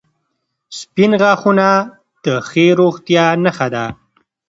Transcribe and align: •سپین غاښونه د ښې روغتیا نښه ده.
•سپین 0.77 1.11
غاښونه 1.21 1.67
د 2.23 2.25
ښې 2.47 2.65
روغتیا 2.79 3.25
نښه 3.43 3.67
ده. 3.73 3.85